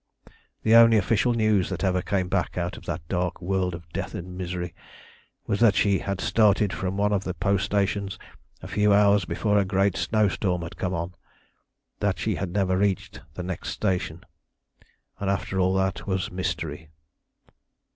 The 0.63 0.73
only 0.73 0.97
official 0.97 1.35
news 1.35 1.69
that 1.69 1.83
ever 1.83 2.01
came 2.01 2.27
back 2.27 2.57
out 2.57 2.75
of 2.75 2.87
that 2.87 3.07
dark 3.07 3.39
world 3.39 3.75
of 3.75 3.87
death 3.89 4.15
and 4.15 4.35
misery 4.35 4.73
was 5.45 5.59
that 5.59 5.75
she 5.75 5.99
had 5.99 6.19
started 6.19 6.73
from 6.73 6.97
one 6.97 7.13
of 7.13 7.23
the 7.23 7.35
post 7.35 7.65
stations 7.65 8.17
a 8.63 8.67
few 8.67 8.95
hours 8.95 9.25
before 9.25 9.59
a 9.59 9.63
great 9.63 9.95
snow 9.95 10.27
storm 10.27 10.63
had 10.63 10.75
come 10.75 10.95
on, 10.95 11.13
that 11.99 12.17
she 12.17 12.33
had 12.33 12.49
never 12.49 12.77
reached 12.79 13.21
the 13.35 13.43
next 13.43 13.69
station 13.69 14.25
and 15.19 15.29
after 15.29 15.55
that 15.57 15.61
all 15.61 16.07
was 16.07 16.31
mystery. 16.31 16.89